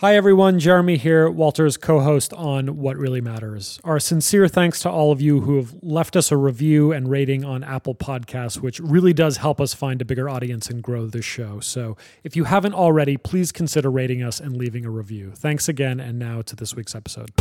[0.00, 0.60] Hi, everyone.
[0.60, 3.80] Jeremy here, Walter's co host on What Really Matters.
[3.82, 7.44] Our sincere thanks to all of you who have left us a review and rating
[7.44, 11.20] on Apple Podcasts, which really does help us find a bigger audience and grow the
[11.20, 11.58] show.
[11.58, 15.32] So if you haven't already, please consider rating us and leaving a review.
[15.34, 15.98] Thanks again.
[15.98, 17.32] And now to this week's episode.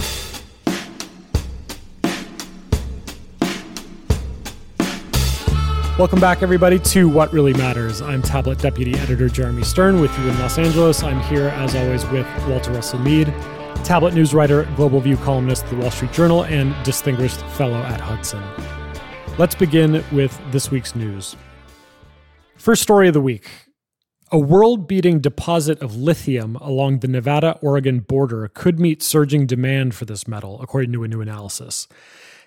[5.98, 8.04] Welcome back, everybody, to What Really Matters.
[8.04, 11.02] I'm Tablet Deputy Editor Jeremy Stern with you in Los Angeles.
[11.02, 13.34] I'm here, as always, with Walter Russell Mead,
[13.84, 18.00] Tablet news writer, Global View columnist at the Wall Street Journal, and distinguished fellow at
[18.00, 18.44] Hudson.
[19.40, 21.36] Let's begin with this week's news.
[22.58, 23.50] First story of the week
[24.32, 29.96] a world beating deposit of lithium along the Nevada Oregon border could meet surging demand
[29.96, 31.88] for this metal, according to a new analysis.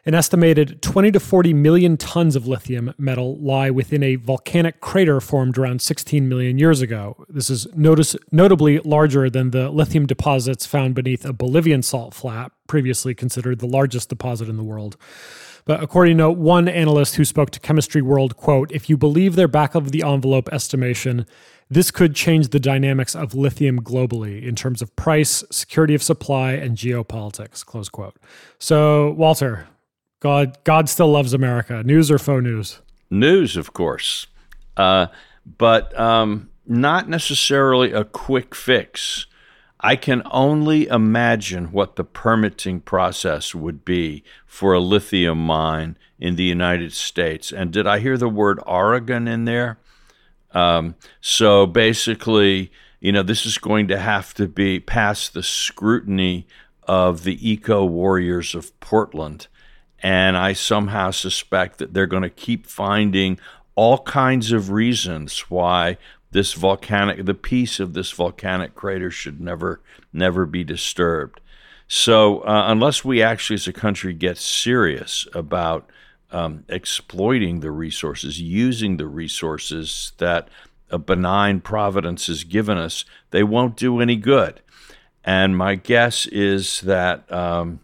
[0.07, 5.21] An estimated 20 to 40 million tons of lithium metal lie within a volcanic crater
[5.21, 7.27] formed around 16 million years ago.
[7.29, 12.51] This is notice- notably larger than the lithium deposits found beneath a Bolivian salt flat,
[12.67, 14.97] previously considered the largest deposit in the world.
[15.67, 19.49] But according to one analyst who spoke to Chemistry World, quote, if you believe their
[19.49, 21.27] back of the envelope estimation,
[21.69, 26.53] this could change the dynamics of lithium globally in terms of price, security of supply,
[26.53, 28.17] and geopolitics, close quote.
[28.59, 29.69] So, Walter,
[30.21, 31.83] God, God still loves America.
[31.83, 32.81] News or faux news?
[33.11, 34.27] News, of course,
[34.77, 35.07] uh,
[35.59, 39.27] but um, not necessarily a quick fix.
[39.81, 46.37] I can only imagine what the permitting process would be for a lithium mine in
[46.37, 47.51] the United States.
[47.51, 49.79] And did I hear the word Oregon in there?
[50.53, 56.47] Um, so basically, you know, this is going to have to be past the scrutiny
[56.83, 59.49] of the eco warriors of Portland
[60.03, 63.39] and I somehow suspect that they're going to keep finding
[63.75, 65.97] all kinds of reasons why
[66.31, 69.81] this volcanic, the piece of this volcanic crater should never,
[70.13, 71.41] never be disturbed.
[71.89, 75.91] So, uh, unless we actually as a country get serious about
[76.31, 80.49] um, exploiting the resources, using the resources that
[80.91, 84.61] a benign providence has given us, they won't do any good.
[85.25, 87.81] And my guess is that, um,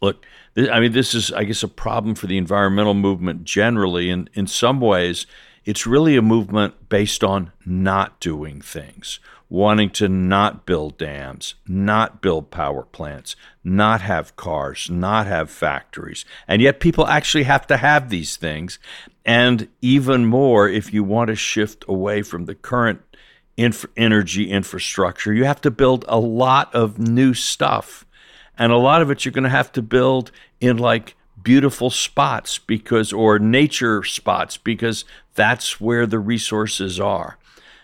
[0.00, 0.24] look,
[0.56, 4.10] I mean, this is, I guess, a problem for the environmental movement generally.
[4.10, 5.26] And in some ways,
[5.64, 12.20] it's really a movement based on not doing things, wanting to not build dams, not
[12.20, 16.24] build power plants, not have cars, not have factories.
[16.48, 18.80] And yet, people actually have to have these things.
[19.24, 23.02] And even more, if you want to shift away from the current
[23.56, 28.04] inf- energy infrastructure, you have to build a lot of new stuff
[28.60, 32.58] and a lot of it you're going to have to build in like beautiful spots
[32.58, 37.38] because or nature spots because that's where the resources are.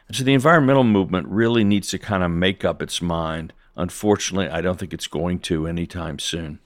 [0.06, 3.54] And so the environmental movement really needs to kind of make up its mind.
[3.74, 6.60] Unfortunately, I don't think it's going to anytime soon.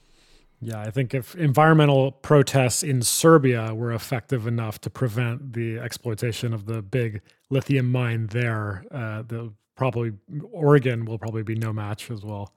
[0.59, 6.53] Yeah, I think if environmental protests in Serbia were effective enough to prevent the exploitation
[6.53, 10.11] of the big lithium mine there, uh, the probably
[10.51, 12.53] Oregon will probably be no match as well.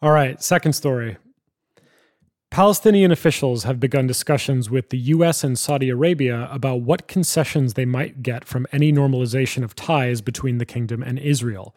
[0.00, 1.16] All right, second story.
[2.52, 7.84] Palestinian officials have begun discussions with the US and Saudi Arabia about what concessions they
[7.84, 11.74] might get from any normalization of ties between the kingdom and Israel.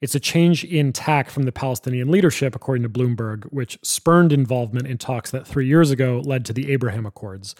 [0.00, 4.86] It's a change in tack from the Palestinian leadership, according to Bloomberg, which spurned involvement
[4.86, 7.56] in talks that three years ago led to the Abraham Accords.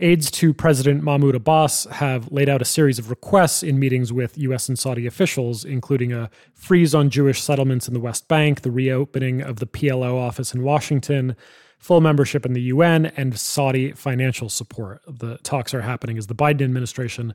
[0.00, 4.36] Aides to President Mahmoud Abbas have laid out a series of requests in meetings with
[4.38, 4.68] U.S.
[4.68, 9.40] and Saudi officials, including a freeze on Jewish settlements in the West Bank, the reopening
[9.40, 11.36] of the PLO office in Washington,
[11.78, 15.00] full membership in the UN, and Saudi financial support.
[15.06, 17.34] The talks are happening as the Biden administration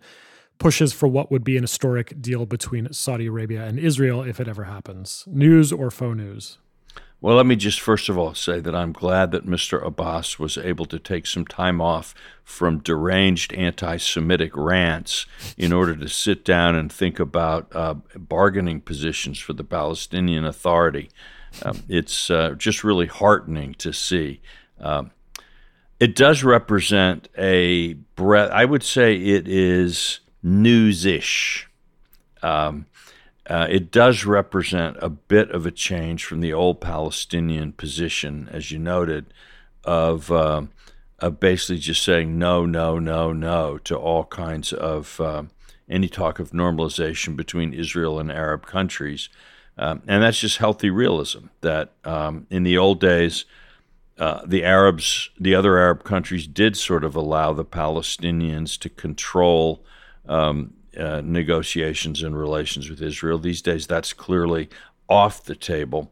[0.58, 4.48] pushes for what would be an historic deal between Saudi Arabia and Israel if it
[4.50, 5.24] ever happens.
[5.28, 6.58] News or faux news?
[7.22, 9.86] Well, let me just first of all say that I'm glad that Mr.
[9.86, 12.16] Abbas was able to take some time off
[12.46, 15.26] from deranged anti Semitic rants
[15.58, 21.10] in order to sit down and think about uh, bargaining positions for the Palestinian Authority.
[21.62, 24.40] Um, it's uh, just really heartening to see.
[24.80, 25.12] Um,
[26.00, 31.68] it does represent a breath, I would say it is newsish.
[32.42, 32.86] Um,
[33.50, 38.72] uh, it does represent a bit of a change from the old Palestinian position, as
[38.72, 39.34] you noted,
[39.84, 40.62] of, uh,
[41.18, 45.44] of basically just saying no, no, no, no to all kinds of uh,
[45.90, 49.30] any talk of normalization between Israel and Arab countries.
[49.80, 53.46] Um, and that's just healthy realism that um, in the old days,
[54.20, 59.84] uh, the Arabs, the other Arab countries did sort of allow the Palestinians to control
[60.28, 63.40] um, uh, negotiations and relations with Israel.
[63.40, 64.70] These days, that's clearly
[65.08, 66.12] off the table.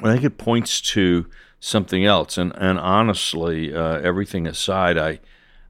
[0.00, 1.26] I think it points to
[1.60, 2.38] something else.
[2.38, 5.20] And, and honestly, uh, everything aside, I,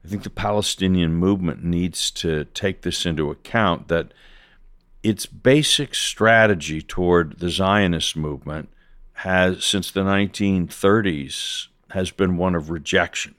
[0.03, 4.13] I think the Palestinian movement needs to take this into account that
[5.03, 8.69] its basic strategy toward the Zionist movement
[9.13, 13.35] has, since the 1930s, has been one of rejection.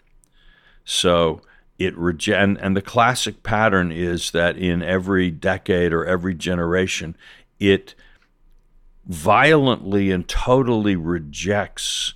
[0.85, 1.41] So
[1.85, 7.17] it rege- and, and the classic pattern is that in every decade or every generation,
[7.59, 7.95] it
[9.07, 12.15] violently and totally rejects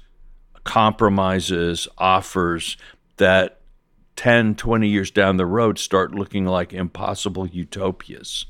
[0.64, 2.76] compromises, offers
[3.16, 3.60] that
[4.16, 8.46] 10, 20 years down the road start looking like impossible utopias.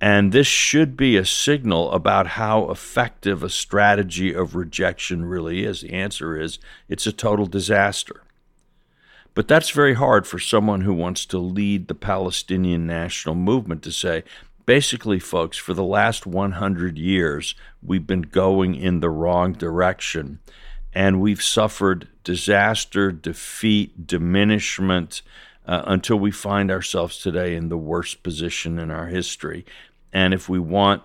[0.00, 5.82] And this should be a signal about how effective a strategy of rejection really is.
[5.82, 6.58] The answer is
[6.88, 8.23] it's a total disaster.
[9.34, 13.92] But that's very hard for someone who wants to lead the Palestinian national movement to
[13.92, 14.22] say,
[14.64, 20.38] basically, folks, for the last 100 years, we've been going in the wrong direction
[20.94, 25.22] and we've suffered disaster, defeat, diminishment
[25.66, 29.64] uh, until we find ourselves today in the worst position in our history.
[30.12, 31.02] And if we want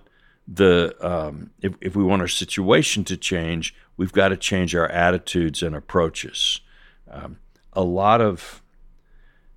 [0.48, 4.88] the um, if, if we want our situation to change, we've got to change our
[4.88, 6.62] attitudes and approaches.
[7.10, 7.38] Um,
[7.74, 8.62] a lot of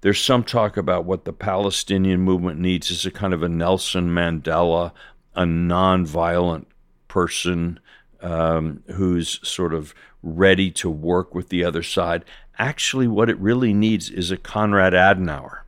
[0.03, 4.09] there's some talk about what the Palestinian movement needs is a kind of a Nelson
[4.09, 4.93] Mandela,
[5.35, 6.67] a nonviolent
[7.07, 7.79] person
[8.21, 12.25] um, who's sort of ready to work with the other side.
[12.59, 15.61] Actually, what it really needs is a Konrad Adenauer,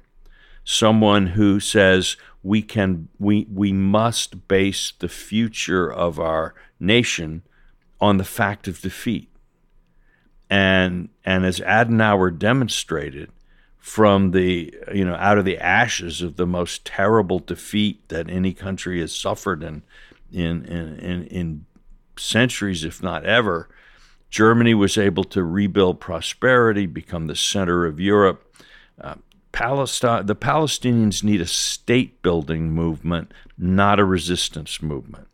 [0.65, 7.43] someone who says we can we we must base the future of our nation
[8.01, 9.31] on the fact of defeat.
[10.51, 13.31] And and as Adenauer demonstrated,
[13.79, 18.55] from the you know out of the ashes of the most terrible defeat that any
[18.55, 19.83] country has suffered in
[20.33, 21.67] in in, in, in
[22.17, 23.69] centuries, if not ever,
[24.31, 28.57] Germany was able to rebuild prosperity, become the center of Europe.
[29.01, 29.17] Uh,
[29.53, 35.29] Palestine, the Palestinians need a state building movement, not a resistance movement.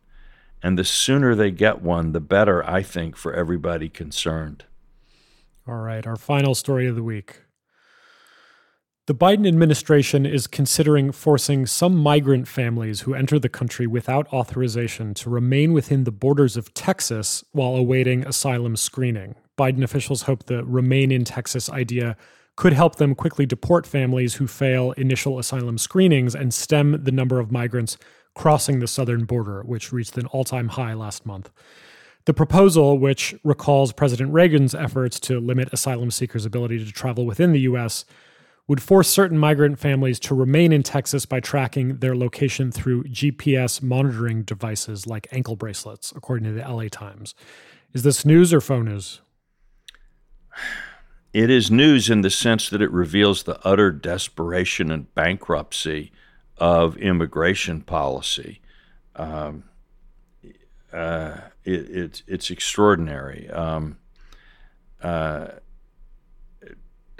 [0.61, 4.65] And the sooner they get one, the better, I think, for everybody concerned.
[5.67, 7.41] All right, our final story of the week.
[9.05, 15.13] The Biden administration is considering forcing some migrant families who enter the country without authorization
[15.15, 19.35] to remain within the borders of Texas while awaiting asylum screening.
[19.55, 22.17] Biden officials hope the Remain in Texas idea
[22.55, 27.39] could help them quickly deport families who fail initial asylum screenings and stem the number
[27.39, 27.97] of migrants
[28.33, 31.51] crossing the southern border, which reached an all time high last month.
[32.25, 37.51] The proposal, which recalls President Reagan's efforts to limit asylum seekers' ability to travel within
[37.51, 38.05] the U.S.,
[38.67, 43.81] would force certain migrant families to remain in Texas by tracking their location through GPS
[43.81, 47.35] monitoring devices like ankle bracelets, according to the LA Times.
[47.93, 49.21] Is this news or faux news?
[51.33, 56.11] It is news in the sense that it reveals the utter desperation and bankruptcy
[56.57, 58.61] of immigration policy.
[59.15, 59.63] Um,
[60.93, 63.49] uh, it, it's it's extraordinary.
[63.49, 63.97] Um,
[65.01, 65.47] uh,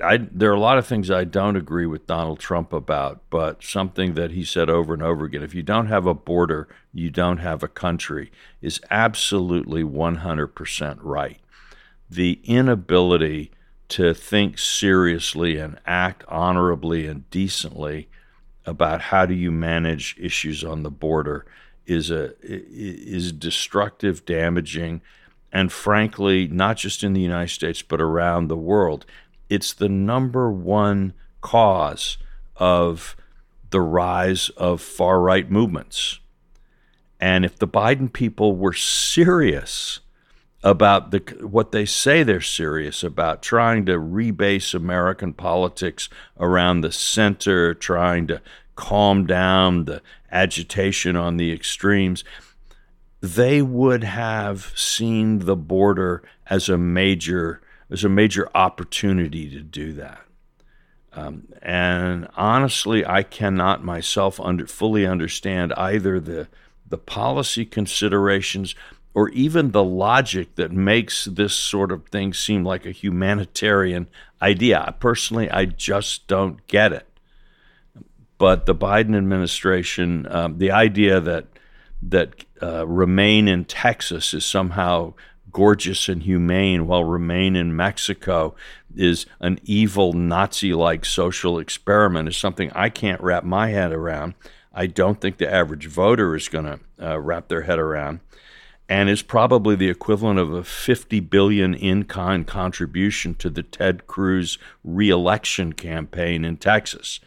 [0.02, 3.64] I, there are a lot of things I don't agree with Donald Trump about, but
[3.64, 7.10] something that he said over and over again if you don't have a border, you
[7.10, 11.40] don't have a country is absolutely 100% right.
[12.10, 13.52] The inability
[13.90, 18.10] to think seriously and act honorably and decently
[18.66, 21.46] about how do you manage issues on the border
[21.92, 25.02] is a is destructive, damaging,
[25.52, 29.06] and frankly, not just in the United States but around the world
[29.52, 32.18] it's the number one cause
[32.56, 33.18] of
[33.70, 36.22] the rise of far right movements.
[37.20, 40.00] And if the Biden people were serious
[40.64, 46.08] about the what they say they're serious about, trying to rebase American politics
[46.40, 48.42] around the center, trying to
[48.76, 50.02] calm down the
[50.32, 52.24] agitation on the extremes,
[53.22, 57.62] they would have seen the border as a major
[57.92, 60.22] there's a major opportunity to do that.
[61.12, 66.48] Um, and honestly, I cannot myself under, fully understand either the
[66.88, 68.76] the policy considerations
[69.14, 74.08] or even the logic that makes this sort of thing seem like a humanitarian
[74.42, 74.96] idea.
[75.00, 77.08] Personally, I just don't get it.
[78.42, 81.46] But the Biden administration, um, the idea that
[82.02, 85.14] that uh, remain in Texas is somehow
[85.52, 88.56] gorgeous and humane, while remain in Mexico
[88.96, 94.34] is an evil Nazi like social experiment is something I can't wrap my head around.
[94.74, 98.22] I don't think the average voter is going to uh, wrap their head around,
[98.90, 104.58] and is probably the equivalent of a 50 billion in-kind contribution to the Ted Cruz
[104.84, 107.20] reelection campaign in Texas.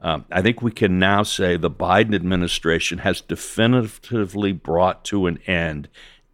[0.00, 5.38] Um, I think we can now say the Biden administration has definitively brought to an
[5.46, 5.88] end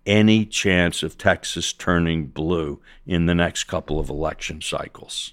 [0.06, 5.33] any chance of Texas turning blue in the next couple of election cycles.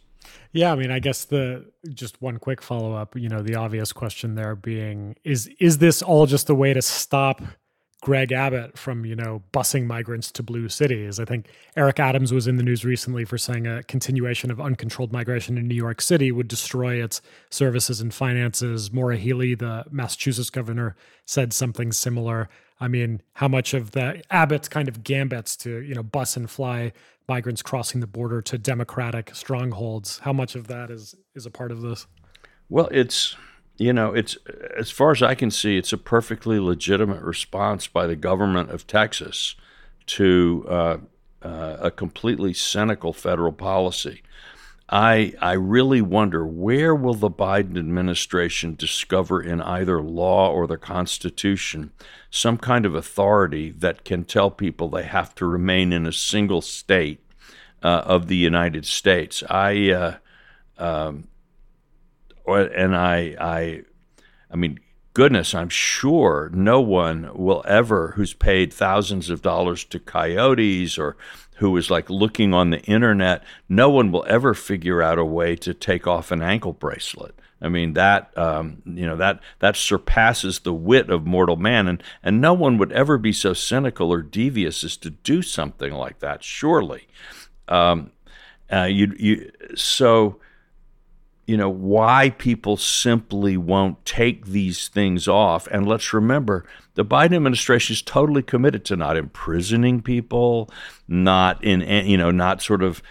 [0.54, 3.94] Yeah, I mean, I guess the just one quick follow up, you know, the obvious
[3.94, 7.42] question there being is is this all just a way to stop
[8.02, 11.20] Greg Abbott from, you know, busing migrants to blue cities.
[11.20, 15.12] I think Eric Adams was in the news recently for saying a continuation of uncontrolled
[15.12, 18.92] migration in New York City would destroy its services and finances.
[18.92, 22.50] Maura Healey, the Massachusetts governor, said something similar.
[22.80, 26.50] I mean, how much of the Abbott's kind of gambits to, you know, bus and
[26.50, 26.94] fly
[27.30, 31.72] migrants crossing the border to democratic strongholds, how much of that is is a part
[31.72, 32.08] of this?
[32.68, 33.36] Well, it's
[33.82, 34.38] you know, it's
[34.78, 38.86] as far as I can see, it's a perfectly legitimate response by the government of
[38.86, 39.56] Texas
[40.06, 40.98] to uh,
[41.42, 44.22] uh, a completely cynical federal policy.
[44.88, 50.78] I I really wonder where will the Biden administration discover in either law or the
[50.78, 51.92] Constitution
[52.30, 56.62] some kind of authority that can tell people they have to remain in a single
[56.62, 57.20] state
[57.82, 59.42] uh, of the United States.
[59.50, 60.16] I uh,
[60.78, 61.30] um,
[62.48, 63.82] and I I
[64.50, 64.80] I mean
[65.14, 71.18] goodness, I'm sure no one will ever who's paid thousands of dollars to coyotes or
[71.58, 75.56] who is like looking on the internet, no one will ever figure out a way
[75.58, 77.36] to take off an ankle bracelet.
[77.62, 82.02] I mean that um, you know that that surpasses the wit of mortal man, and
[82.24, 86.20] and no one would ever be so cynical or devious as to do something like
[86.20, 86.44] that.
[86.44, 87.08] Surely,
[87.68, 88.12] um,
[88.74, 90.40] uh, you you so
[91.52, 96.66] you know why people simply won't take these things off and let's remember
[96.96, 100.70] the Biden administration is totally committed to not imprisoning people,
[101.08, 103.02] not in you know, not sort of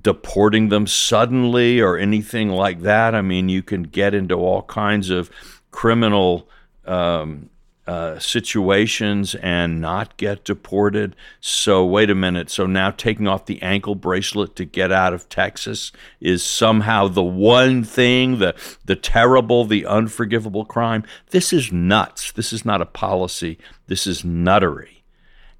[0.00, 3.14] deporting them suddenly or anything like that.
[3.14, 5.30] I mean, you can get into all kinds of
[5.70, 6.48] criminal
[6.84, 7.48] um,
[7.86, 11.16] uh, situations and not get deported.
[11.40, 12.50] So, wait a minute.
[12.50, 17.24] So, now taking off the ankle bracelet to get out of Texas is somehow the
[17.24, 21.02] one thing, the, the terrible, the unforgivable crime.
[21.30, 22.30] This is nuts.
[22.32, 23.58] This is not a policy.
[23.88, 25.02] This is nuttery.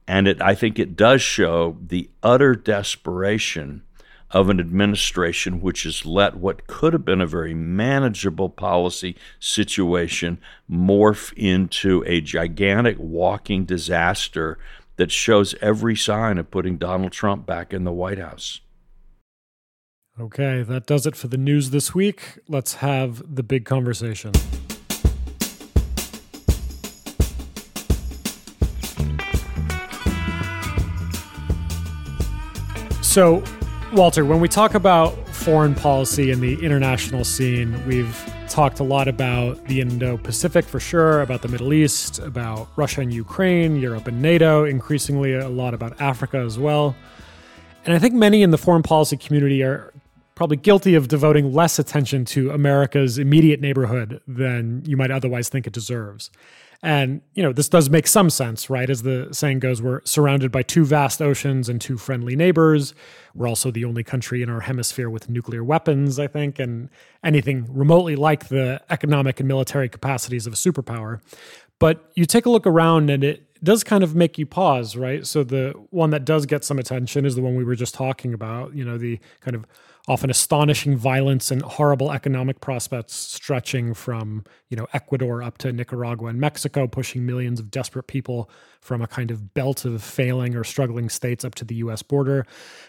[0.06, 3.82] And it, I think it does show the utter desperation
[4.32, 10.38] of an administration which has let what could have been a very manageable policy situation
[10.70, 14.58] morph into a gigantic walking disaster
[14.96, 18.60] that shows every sign of putting Donald Trump back in the White House.
[20.20, 22.38] Okay, that does it for the news this week.
[22.48, 24.32] Let's have the big conversation.
[33.00, 33.42] So,
[33.92, 38.18] Walter, when we talk about foreign policy and the international scene, we've
[38.48, 43.02] talked a lot about the Indo Pacific for sure, about the Middle East, about Russia
[43.02, 46.96] and Ukraine, Europe and NATO, increasingly a lot about Africa as well.
[47.84, 49.92] And I think many in the foreign policy community are
[50.34, 55.66] probably guilty of devoting less attention to America's immediate neighborhood than you might otherwise think
[55.66, 56.30] it deserves.
[56.84, 58.90] And, you know, this does make some sense, right?
[58.90, 62.92] As the saying goes, we're surrounded by two vast oceans and two friendly neighbors.
[63.34, 66.90] We're also the only country in our hemisphere with nuclear weapons, I think, and
[67.22, 71.20] anything remotely like the economic and military capacities of a superpower.
[71.78, 75.24] But you take a look around and it does kind of make you pause, right?
[75.24, 78.34] So the one that does get some attention is the one we were just talking
[78.34, 79.66] about, you know, the kind of
[80.08, 86.28] often astonishing violence and horrible economic prospects stretching from you know Ecuador up to Nicaragua
[86.28, 90.64] and Mexico, pushing millions of desperate people from a kind of belt of failing or
[90.64, 92.02] struggling states up to the U.S.
[92.02, 92.44] border.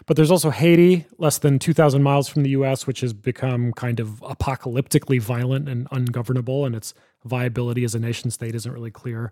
[0.08, 4.00] But there's also Haiti, less than 2,000 miles from the U.S., which has become kind
[4.00, 9.32] of apocalyptically violent and ungovernable, and its viability as a nation state isn't really clear.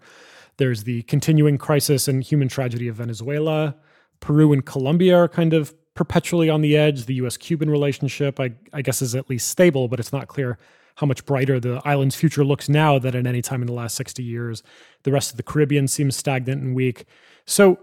[0.57, 3.75] There's the continuing crisis and human tragedy of Venezuela.
[4.19, 7.05] Peru and Colombia are kind of perpetually on the edge.
[7.05, 10.57] The US Cuban relationship, I, I, guess, is at least stable, but it's not clear
[10.95, 13.95] how much brighter the island's future looks now than at any time in the last
[13.95, 14.63] 60 years.
[15.03, 17.05] The rest of the Caribbean seems stagnant and weak.
[17.45, 17.79] So,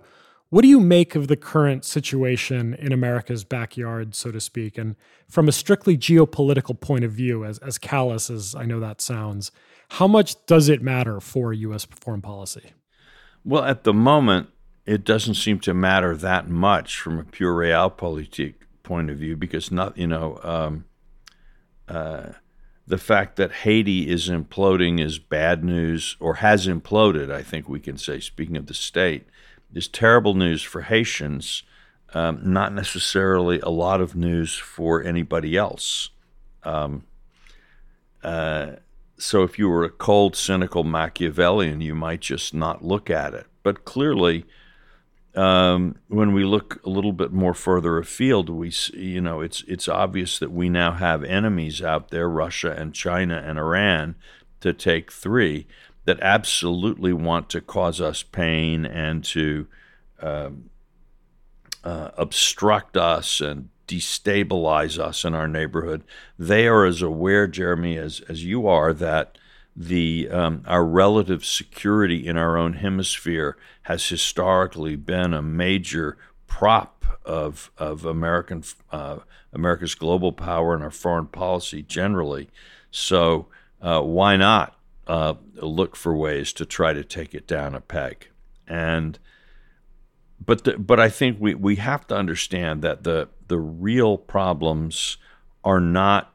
[0.50, 4.78] what do you make of the current situation in America's backyard, so to speak?
[4.78, 4.96] And
[5.28, 9.50] from a strictly geopolitical point of view, as, as callous as I know that sounds,
[9.90, 11.84] how much does it matter for U.S.
[11.84, 12.72] foreign policy?
[13.44, 14.48] Well, at the moment,
[14.88, 19.70] it doesn't seem to matter that much from a pure realpolitik point of view because
[19.70, 20.86] not you know um,
[21.88, 22.30] uh,
[22.86, 27.30] the fact that Haiti is imploding is bad news or has imploded.
[27.30, 29.26] I think we can say, speaking of the state,
[29.74, 31.64] is terrible news for Haitians.
[32.14, 36.08] Um, not necessarily a lot of news for anybody else.
[36.62, 37.04] Um,
[38.24, 38.76] uh,
[39.18, 43.46] so if you were a cold, cynical Machiavellian, you might just not look at it.
[43.62, 44.46] But clearly,
[45.38, 49.88] um, when we look a little bit more further afield, we you know it's it's
[49.88, 54.16] obvious that we now have enemies out there, Russia and China and Iran,
[54.60, 55.68] to take three,
[56.06, 59.68] that absolutely want to cause us pain and to
[60.20, 60.50] uh,
[61.84, 66.02] uh, obstruct us and destabilize us in our neighborhood.
[66.36, 69.37] They are as aware, Jeremy, as as you are that
[69.80, 76.18] the um, our relative security in our own hemisphere has historically been a major
[76.48, 79.18] prop of of American uh,
[79.52, 82.50] America's global power and our foreign policy generally.
[82.90, 83.46] So
[83.80, 88.30] uh, why not uh, look for ways to try to take it down a peg?
[88.66, 89.16] And
[90.44, 95.18] but the, but I think we, we have to understand that the the real problems
[95.62, 96.34] are not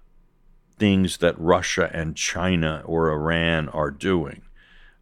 [0.78, 4.44] things that Russia and China or Iran are doing.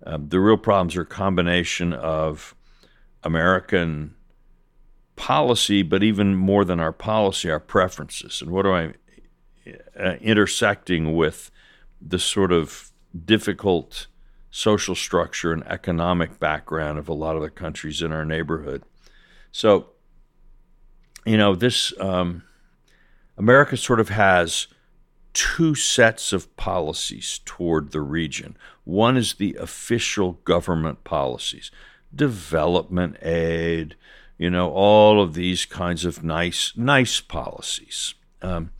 [0.05, 2.55] Um, the real problems are a combination of
[3.23, 4.15] American
[5.15, 8.41] policy, but even more than our policy, our preferences.
[8.41, 8.93] And what do I
[9.99, 11.51] uh, intersecting with
[12.01, 12.91] the sort of
[13.25, 14.07] difficult
[14.49, 18.83] social structure and economic background of a lot of the countries in our neighborhood.
[19.51, 19.87] So,
[21.25, 22.43] you know, this um,
[23.37, 24.67] America sort of has
[25.33, 28.57] two sets of policies toward the region.
[28.83, 31.71] One is the official government policies,
[32.13, 33.95] development aid,
[34.37, 38.15] you know, all of these kinds of nice, nice policies.
[38.41, 38.71] Um,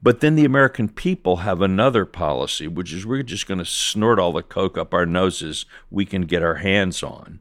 [0.00, 4.18] but then the American people have another policy, which is we're just going to snort
[4.18, 7.40] all the coke up our noses we can get our hands on.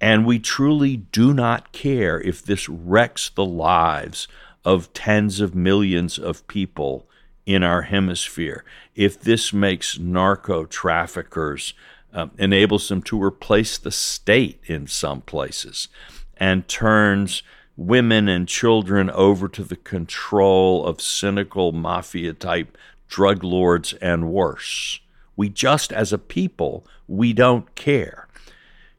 [0.00, 4.26] And we truly do not care if this wrecks the lives
[4.64, 7.08] of tens of millions of people
[7.46, 8.64] in our hemisphere.
[8.94, 11.74] If this makes narco traffickers,
[12.12, 15.88] um, enables them to replace the state in some places,
[16.36, 17.42] and turns
[17.76, 22.78] women and children over to the control of cynical mafia type
[23.08, 25.00] drug lords and worse.
[25.36, 28.23] We just, as a people, we don't care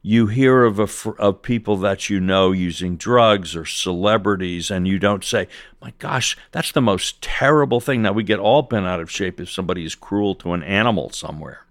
[0.08, 5.00] you hear of a, of people that you know using drugs or celebrities, and you
[5.00, 5.48] don't say,
[5.82, 9.39] "My gosh, that's the most terrible thing." Now we get all bent out of shape
[9.39, 11.65] if somebody is cruel to an animal somewhere,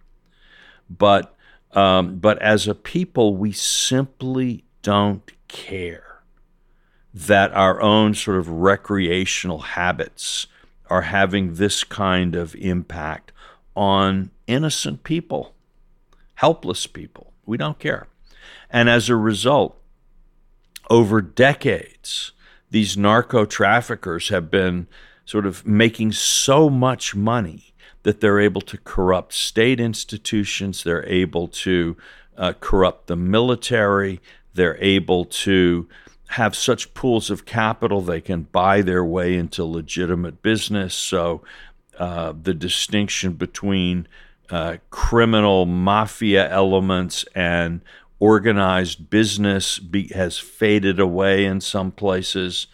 [0.90, 1.36] but
[1.74, 6.24] um, but as a people, we simply don't care
[7.14, 10.48] that our own sort of recreational habits
[10.90, 13.30] are having this kind of impact
[13.76, 15.54] on innocent people,
[16.34, 17.32] helpless people.
[17.46, 18.08] We don't care.
[18.74, 19.80] And as a result,
[20.90, 22.32] over decades,
[22.72, 24.88] these narco traffickers have been
[25.24, 31.46] sort of making so much money that they're able to corrupt state institutions, they're able
[31.46, 31.96] to
[32.36, 34.20] uh, corrupt the military,
[34.54, 35.88] they're able to
[36.30, 40.96] have such pools of capital they can buy their way into legitimate business.
[40.96, 41.42] So
[41.96, 44.08] uh, the distinction between
[44.50, 47.80] uh, criminal mafia elements and
[48.18, 52.66] organized business be, has faded away in some places.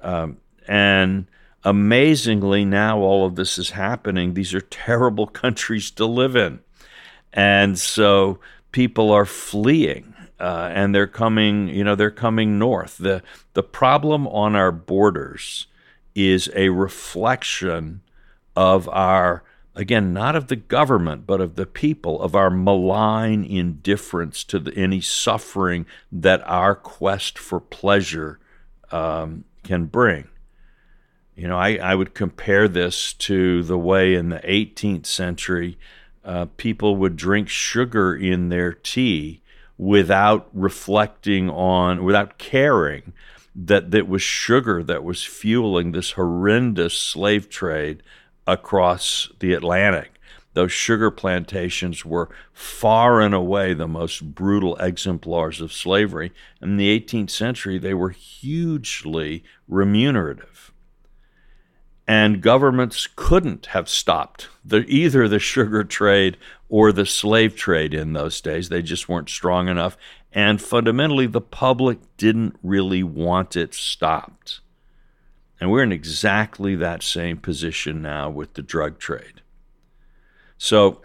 [0.00, 1.26] Um, and
[1.64, 4.34] amazingly, now all of this is happening.
[4.34, 6.60] These are terrible countries to live in.
[7.32, 8.40] And so
[8.72, 10.14] people are fleeing.
[10.40, 12.98] Uh, and they're coming, you know, they're coming north.
[12.98, 13.24] The
[13.54, 15.66] the problem on our borders
[16.14, 18.02] is a reflection
[18.54, 19.42] of our
[19.78, 24.74] again, not of the government, but of the people, of our malign indifference to the,
[24.74, 28.40] any suffering that our quest for pleasure
[28.90, 30.26] um, can bring.
[31.36, 35.78] You know, I, I would compare this to the way in the 18th century
[36.24, 39.40] uh, people would drink sugar in their tea
[39.78, 43.12] without reflecting on, without caring
[43.54, 48.02] that that was sugar that was fueling this horrendous slave trade
[48.48, 50.18] across the Atlantic.
[50.54, 56.32] Those sugar plantations were far and away the most brutal exemplars of slavery.
[56.60, 60.72] In the 18th century, they were hugely remunerative.
[62.08, 66.38] And governments couldn't have stopped the, either the sugar trade
[66.70, 68.70] or the slave trade in those days.
[68.70, 69.98] They just weren't strong enough.
[70.32, 74.60] And fundamentally, the public didn't really want it stopped.
[75.60, 79.42] And we're in exactly that same position now with the drug trade.
[80.56, 81.02] So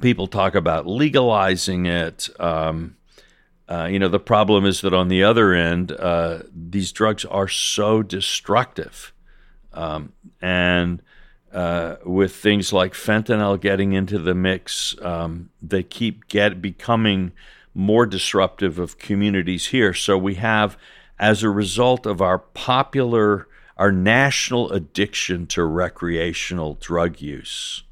[0.00, 2.28] people talk about legalizing it.
[2.40, 2.96] Um,
[3.68, 7.48] uh, you know, the problem is that on the other end, uh, these drugs are
[7.48, 9.12] so destructive.
[9.72, 11.02] Um, and
[11.52, 17.32] uh, with things like fentanyl getting into the mix, um, they keep get becoming
[17.74, 19.94] more disruptive of communities here.
[19.94, 20.76] So we have,
[21.18, 27.84] as a result of our popular, our national addiction to recreational drug use,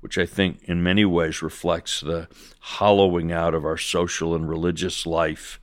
[0.00, 2.28] which I think in many ways reflects the
[2.60, 5.60] hollowing out of our social and religious life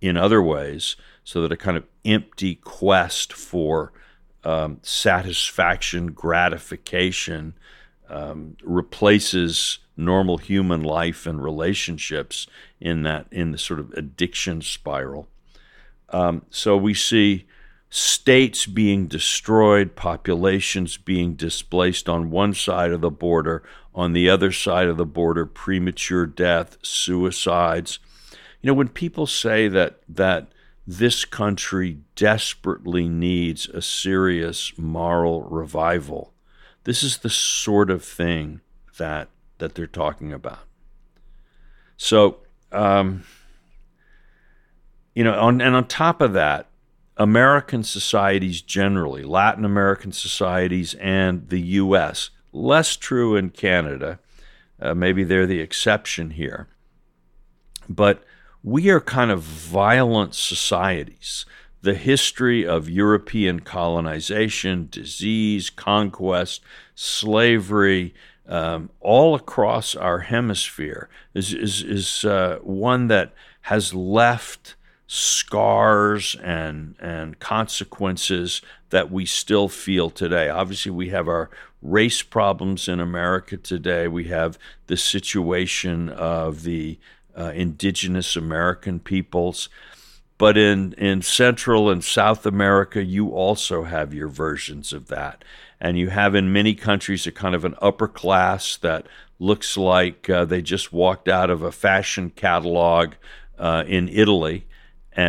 [0.00, 3.92] in other ways, so that a kind of empty quest for
[4.44, 7.54] um, satisfaction, gratification
[8.08, 12.46] um, replaces normal human life and relationships
[12.80, 15.28] in that in the sort of addiction spiral.
[16.12, 17.46] Um, so we see
[17.88, 23.62] states being destroyed, populations being displaced on one side of the border,
[23.94, 27.98] on the other side of the border, premature death, suicides.
[28.60, 30.52] You know, when people say that that
[30.86, 36.32] this country desperately needs a serious moral revival,
[36.84, 38.60] this is the sort of thing
[38.98, 40.60] that that they're talking about.
[41.96, 42.38] So,
[42.72, 43.24] um,
[45.14, 46.68] you know, on, and on top of that,
[47.16, 52.30] American societies generally, Latin American societies, and the U.S.
[52.52, 54.18] Less true in Canada.
[54.80, 56.68] Uh, maybe they're the exception here.
[57.88, 58.24] But
[58.62, 61.44] we are kind of violent societies.
[61.82, 66.62] The history of European colonization, disease, conquest,
[66.94, 68.14] slavery,
[68.46, 74.74] um, all across our hemisphere is, is, is uh, one that has left
[75.14, 80.48] scars and and consequences that we still feel today.
[80.48, 81.50] Obviously, we have our
[81.82, 84.08] race problems in America today.
[84.08, 86.98] We have the situation of the
[87.36, 89.68] uh, indigenous American peoples.
[90.38, 95.44] But in, in Central and South America, you also have your versions of that.
[95.78, 99.06] And you have in many countries a kind of an upper class that
[99.38, 103.12] looks like uh, they just walked out of a fashion catalog
[103.58, 104.64] uh, in Italy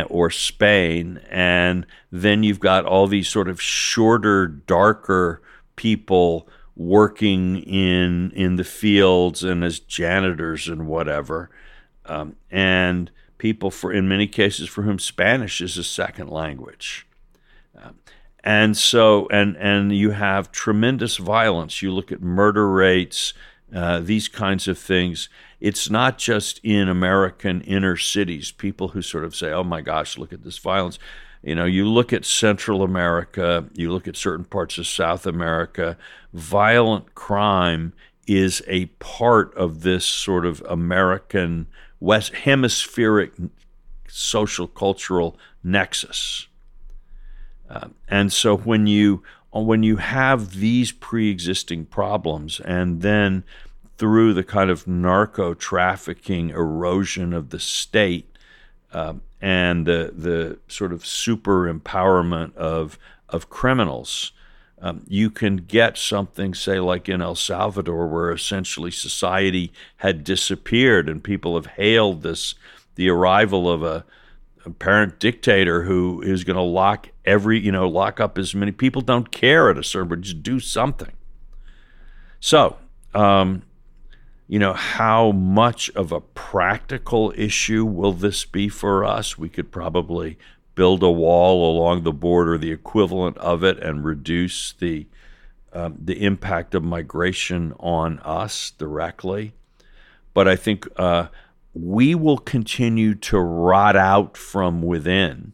[0.08, 5.42] or Spain, and then you've got all these sort of shorter, darker
[5.76, 11.50] people working in in the fields and as janitors and whatever,
[12.06, 17.06] um, and people for in many cases for whom Spanish is a second language.
[17.80, 17.96] Um,
[18.42, 21.80] and so, and and you have tremendous violence.
[21.80, 23.32] You look at murder rates,
[23.74, 25.28] uh, these kinds of things
[25.64, 30.18] it's not just in American inner cities, people who sort of say, oh my gosh,
[30.18, 30.98] look at this violence.
[31.42, 35.96] You know, you look at Central America, you look at certain parts of South America,
[36.34, 37.94] violent crime
[38.26, 41.66] is a part of this sort of American
[41.98, 43.32] West hemispheric
[44.06, 46.46] social cultural nexus.
[47.70, 53.44] Uh, and so when you when you have these pre-existing problems and then
[53.98, 58.36] through the kind of narco trafficking erosion of the state
[58.92, 64.32] uh, and the the sort of super empowerment of of criminals.
[64.80, 71.08] Um, you can get something, say, like in El Salvador, where essentially society had disappeared,
[71.08, 72.54] and people have hailed this
[72.96, 74.04] the arrival of a
[74.66, 79.02] apparent dictator who is going to lock every, you know, lock up as many people.
[79.02, 81.12] Don't care at a certain, but just do something.
[82.40, 82.76] So,
[83.14, 83.62] um,
[84.46, 89.38] you know, how much of a practical issue will this be for us?
[89.38, 90.38] We could probably
[90.74, 95.06] build a wall along the border, the equivalent of it, and reduce the
[95.72, 99.54] um, the impact of migration on us directly.
[100.32, 101.28] But I think uh,
[101.72, 105.52] we will continue to rot out from within.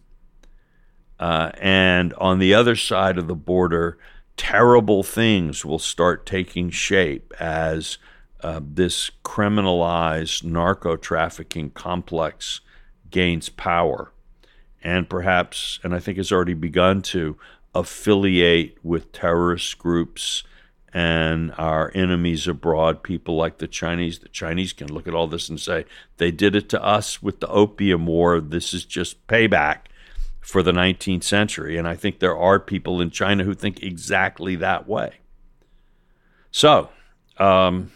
[1.18, 3.98] Uh, and on the other side of the border,
[4.37, 7.96] terrible things will start taking shape as
[8.42, 12.61] uh, this criminalized narco trafficking complex
[13.11, 14.12] gains power
[14.83, 17.37] and perhaps, and I think has already begun to,
[17.74, 20.42] affiliate with terrorist groups
[20.92, 24.18] and our enemies abroad, people like the Chinese.
[24.18, 25.85] The Chinese can look at all this and say,
[26.16, 28.40] they did it to us with the Opium War.
[28.40, 29.83] This is just payback
[30.40, 31.76] for the 19th century.
[31.76, 35.18] And I think there are people in China who think exactly that way.
[36.50, 36.88] So,
[37.37, 37.92] um,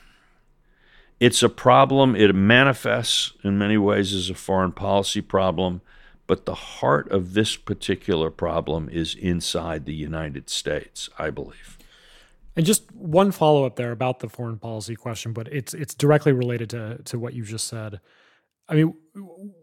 [1.20, 2.16] it's a problem.
[2.16, 5.81] It manifests in many ways as a foreign policy problem,
[6.27, 11.79] but the heart of this particular problem is inside the United States, I believe.
[12.57, 16.33] And just one follow up there about the foreign policy question, but it's it's directly
[16.33, 18.00] related to to what you just said.
[18.68, 18.94] I mean,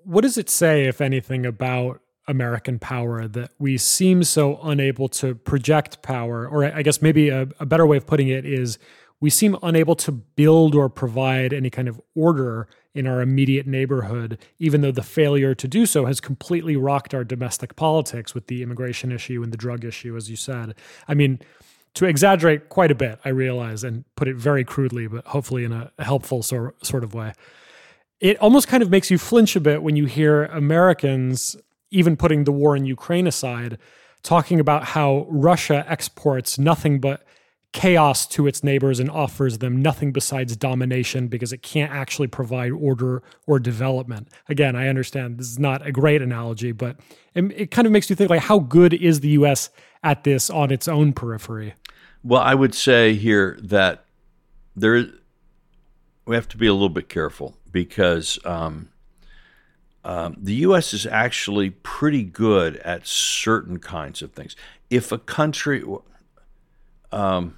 [0.03, 5.35] what does it say, if anything, about American power that we seem so unable to
[5.35, 6.47] project power?
[6.47, 8.77] Or I guess maybe a, a better way of putting it is
[9.21, 14.37] we seem unable to build or provide any kind of order in our immediate neighborhood,
[14.59, 18.61] even though the failure to do so has completely rocked our domestic politics with the
[18.63, 20.75] immigration issue and the drug issue, as you said.
[21.07, 21.39] I mean,
[21.93, 25.71] to exaggerate quite a bit, I realize, and put it very crudely, but hopefully in
[25.71, 27.33] a helpful sort of way.
[28.19, 31.55] It almost kind of makes you flinch a bit when you hear Americans,
[31.91, 33.77] even putting the war in Ukraine aside,
[34.23, 37.25] talking about how Russia exports nothing but
[37.73, 42.71] chaos to its neighbors and offers them nothing besides domination because it can't actually provide
[42.71, 44.27] order or development.
[44.49, 46.97] Again, I understand this is not a great analogy, but
[47.33, 49.69] it, it kind of makes you think like how good is the US
[50.03, 51.75] at this on its own periphery?
[52.23, 54.05] Well, I would say here that
[54.75, 55.05] there
[56.25, 58.89] we have to be a little bit careful because um,
[60.03, 60.93] um, the U.S.
[60.93, 64.55] is actually pretty good at certain kinds of things.
[64.89, 65.83] If a country,
[67.11, 67.57] um,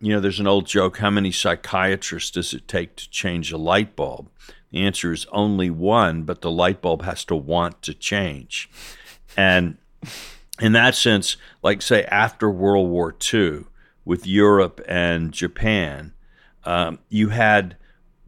[0.00, 3.58] you know, there's an old joke: how many psychiatrists does it take to change a
[3.58, 4.28] light bulb?
[4.70, 8.68] The answer is only one, but the light bulb has to want to change,
[9.36, 9.78] and
[10.60, 13.64] in that sense, like say after World War II
[14.04, 16.12] with Europe and Japan,
[16.64, 17.76] um, you had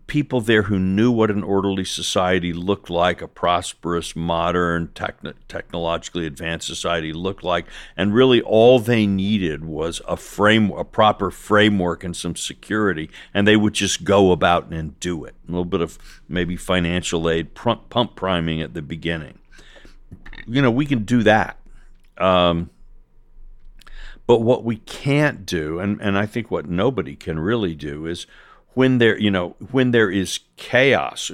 [0.06, 6.26] people there who knew what an orderly society looked like, a prosperous, modern, techn- technologically
[6.26, 7.66] advanced society looked like,
[7.96, 13.46] and really all they needed was a frame, a proper framework and some security, and
[13.46, 15.34] they would just go about and do it.
[15.48, 19.38] A little bit of maybe financial aid, pump priming at the beginning.
[20.46, 21.58] You know, we can do that.
[22.18, 22.70] Um,
[24.26, 28.26] but what we can't do, and, and I think what nobody can really do, is
[28.76, 31.32] when there, you know, when there is chaos,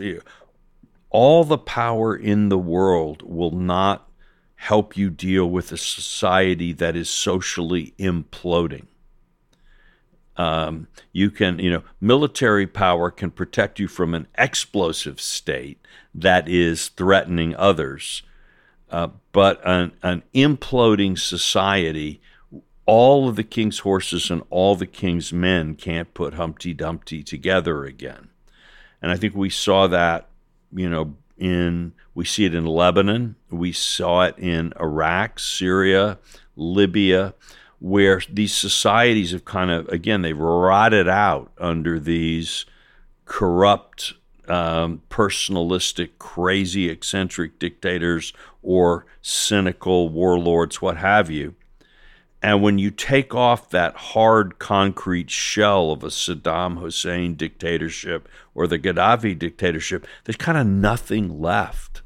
[1.11, 4.09] all the power in the world will not
[4.55, 8.87] help you deal with a society that is socially imploding.
[10.37, 16.49] Um, you can, you know, military power can protect you from an explosive state that
[16.49, 18.23] is threatening others.
[18.89, 22.21] Uh, but an, an imploding society
[22.87, 27.85] all of the king's horses and all the king's men can't put Humpty Dumpty together
[27.85, 28.29] again.
[29.01, 30.29] And I think we saw that,
[30.73, 36.19] you know, in we see it in Lebanon, we saw it in Iraq, Syria,
[36.57, 37.35] Libya,
[37.79, 42.67] where these societies have kind of again they've rotted out under these
[43.25, 44.15] corrupt,
[44.47, 51.55] um, personalistic, crazy, eccentric dictators or cynical warlords, what have you.
[52.43, 58.67] And when you take off that hard concrete shell of a Saddam Hussein dictatorship or
[58.67, 62.03] the Gaddafi dictatorship, there's kind of nothing left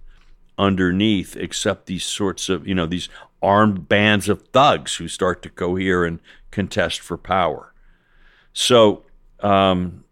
[0.59, 3.09] underneath except these sorts of, you know, these
[3.43, 6.21] armed bands of thugs who start to cohere and
[6.51, 7.73] contest for power.
[8.53, 9.05] So,
[9.41, 10.05] um,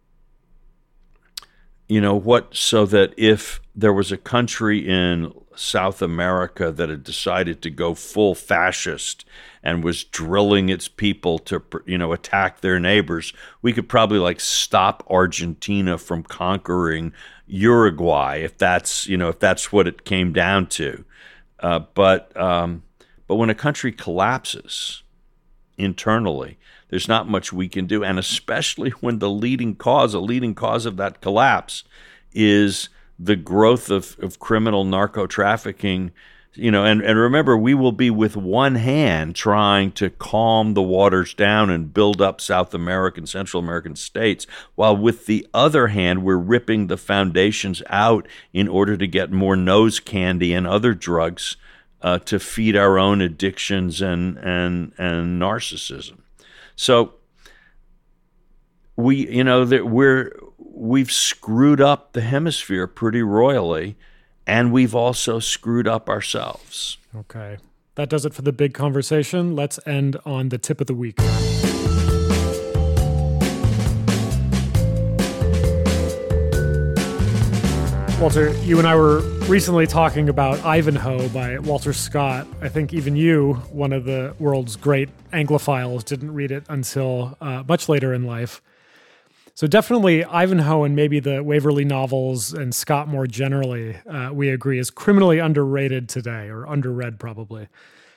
[1.87, 7.05] you know, what, so that if there was a country in South America that had
[7.05, 9.25] decided to go full fascist
[9.63, 14.41] and was drilling its people to you know attack their neighbors we could probably like
[14.41, 17.13] stop argentina from conquering
[17.47, 21.05] uruguay if that's you know if that's what it came down to.
[21.61, 22.83] Uh, but um,
[23.27, 25.03] but when a country collapses
[25.77, 26.59] internally
[26.95, 28.05] there's not much we can do.
[28.05, 31.83] And especially when the leading cause a leading cause of that collapse
[32.33, 32.89] is
[33.19, 36.13] the growth of, of criminal narco trafficking
[36.57, 40.83] you know, and, and remember, we will be with one hand trying to calm the
[40.83, 46.23] waters down and build up South American, Central American states, while with the other hand,
[46.23, 51.57] we're ripping the foundations out in order to get more nose candy and other drugs
[52.03, 56.19] uh, to feed our own addictions and, and, and narcissism.
[56.77, 57.15] So,
[58.97, 60.37] we, you know, that we're,
[60.75, 63.97] we've screwed up the hemisphere pretty royally
[64.47, 66.99] and we've also screwed up ourselves.
[67.17, 67.59] Okay.
[67.95, 69.55] That does it for the big conversation.
[69.55, 71.19] Let's end on the tip of the week.
[78.21, 82.47] Walter, you and I were recently talking about Ivanhoe by Walter Scott.
[82.61, 87.65] I think even you, one of the world's great Anglophiles, didn't read it until uh,
[87.69, 88.63] much later in life.
[89.55, 94.81] So definitely Ivanhoe and maybe the Waverley novels and Scott more generally, uh, we agree,
[94.81, 97.69] is criminally underrated today or underread probably.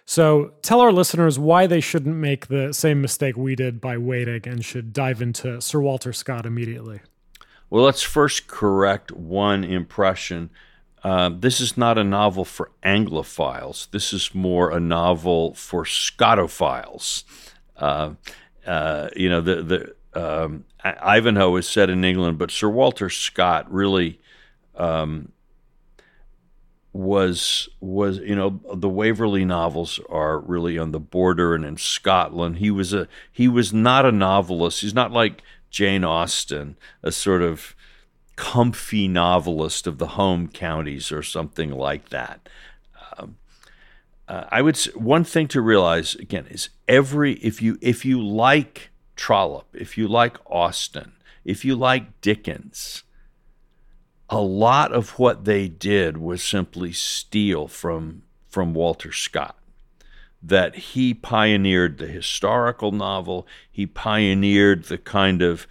[0.04, 4.48] So tell our listeners why they shouldn't make the same mistake we did by waiting
[4.48, 7.02] and should dive into Sir Walter Scott immediately.
[7.70, 10.50] Well, let's first correct one impression.
[11.04, 13.92] Uh, this is not a novel for Anglophiles.
[13.92, 17.24] This is more a novel for Scottophiles.
[17.76, 18.12] Uh,
[18.66, 23.72] uh, you know, the the um, Ivanhoe is set in England, but Sir Walter Scott
[23.72, 24.20] really
[24.76, 25.32] um,
[26.92, 32.58] was was you know the Waverley novels are really on the border and in Scotland.
[32.58, 34.82] He was a he was not a novelist.
[34.82, 37.76] He's not like Jane Austen, a sort of
[38.36, 42.50] comfy novelist of the home counties or something like that.
[43.18, 43.38] Um,
[44.28, 48.90] uh, I would one thing to realize again is every if you if you like
[49.18, 53.04] Trollope, if you like Austen, if you like Dickens,
[54.30, 59.58] a lot of what they did was simply steal from from Walter Scott.
[60.42, 65.68] That he pioneered the historical novel, he pioneered the kind of,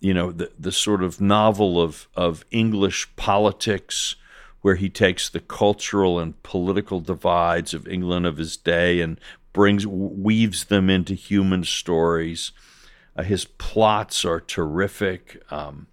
[0.00, 4.16] you know, the, the sort of novel of, of English politics
[4.62, 9.20] where he takes the cultural and political divides of England of his day and
[9.52, 12.50] brings weaves them into human stories.
[13.16, 15.42] Uh, his plots are terrific.
[15.50, 15.86] Um,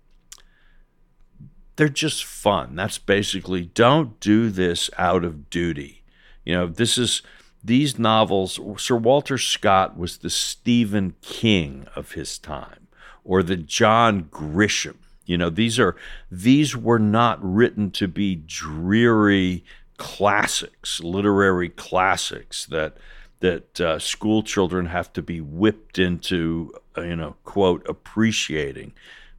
[1.76, 2.76] they're just fun.
[2.76, 6.04] That's basically don't do this out of duty.
[6.46, 7.22] You know, this is
[7.64, 8.60] these novels.
[8.78, 12.88] Sir Walter Scott was the Stephen King of his time,
[13.24, 14.98] or the John Grisham.
[15.26, 15.96] You know, these are
[16.30, 19.64] these were not written to be dreary
[19.98, 22.98] classics, literary classics that
[23.42, 28.94] that uh, school children have to be whipped into, uh, you know, quote, appreciating.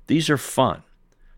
[0.06, 0.82] These are fun.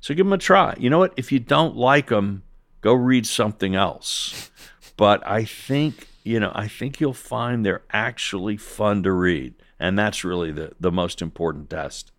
[0.00, 0.74] So give them a try.
[0.79, 1.14] You know what?
[1.16, 2.42] If you don't like them,
[2.81, 4.50] go read something else.
[4.96, 9.55] But I think, you know, I think you'll find they're actually fun to read.
[9.79, 12.12] And that's really the, the most important test.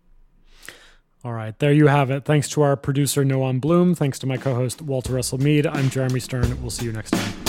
[1.23, 2.25] All right, there you have it.
[2.25, 3.95] Thanks to our producer, Noam Bloom.
[3.95, 5.65] Thanks to my co host, Walter Russell Mead.
[5.65, 6.61] I'm Jeremy Stern.
[6.61, 7.44] We'll see you next time.